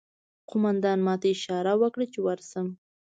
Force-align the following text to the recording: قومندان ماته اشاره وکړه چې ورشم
قومندان 0.49 0.99
ماته 1.07 1.27
اشاره 1.35 1.73
وکړه 1.81 2.05
چې 2.13 2.19
ورشم 2.27 2.67